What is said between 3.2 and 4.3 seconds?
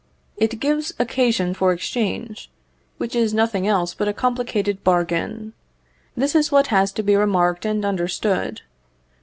nothing else but a